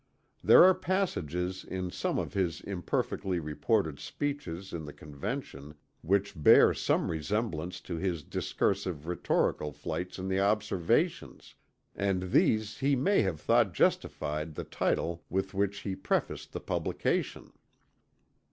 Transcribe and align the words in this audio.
There 0.43 0.63
are 0.63 0.73
passages 0.73 1.63
in 1.63 1.91
some 1.91 2.17
of 2.17 2.33
his 2.33 2.59
imperfectly 2.61 3.37
reported 3.39 3.99
speeches 3.99 4.73
in 4.73 4.85
the 4.85 4.93
Convention 4.93 5.75
which 6.01 6.33
bear 6.35 6.73
some 6.73 7.11
resemblance 7.11 7.79
to 7.81 7.97
his 7.97 8.23
discursive 8.23 9.05
rhetorical 9.05 9.71
flights 9.71 10.17
in 10.17 10.27
the 10.27 10.39
Observations, 10.39 11.53
and 11.95 12.31
these 12.31 12.79
he 12.79 12.95
may 12.95 13.21
have 13.21 13.39
thought 13.39 13.75
justified 13.75 14.55
the 14.55 14.63
title 14.63 15.23
with 15.29 15.53
which 15.53 15.81
he 15.81 15.95
prefaced 15.95 16.51
the 16.51 16.59
publication. 16.61 17.53